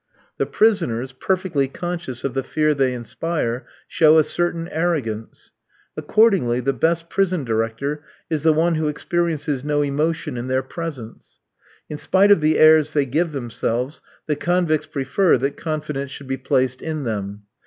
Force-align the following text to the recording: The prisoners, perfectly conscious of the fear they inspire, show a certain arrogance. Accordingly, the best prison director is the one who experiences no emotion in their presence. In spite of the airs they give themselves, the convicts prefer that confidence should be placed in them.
The 0.37 0.47
prisoners, 0.47 1.13
perfectly 1.13 1.67
conscious 1.67 2.23
of 2.23 2.33
the 2.33 2.41
fear 2.41 2.73
they 2.73 2.91
inspire, 2.95 3.67
show 3.87 4.17
a 4.17 4.23
certain 4.23 4.67
arrogance. 4.69 5.51
Accordingly, 5.95 6.59
the 6.59 6.73
best 6.73 7.07
prison 7.07 7.43
director 7.43 8.01
is 8.27 8.41
the 8.41 8.51
one 8.51 8.73
who 8.73 8.87
experiences 8.87 9.63
no 9.63 9.83
emotion 9.83 10.37
in 10.37 10.47
their 10.47 10.63
presence. 10.63 11.39
In 11.87 11.99
spite 11.99 12.31
of 12.31 12.41
the 12.41 12.57
airs 12.57 12.93
they 12.93 13.05
give 13.05 13.31
themselves, 13.31 14.01
the 14.25 14.35
convicts 14.35 14.87
prefer 14.87 15.37
that 15.37 15.55
confidence 15.55 16.09
should 16.09 16.25
be 16.27 16.35
placed 16.37 16.81
in 16.81 17.03
them. 17.03 17.43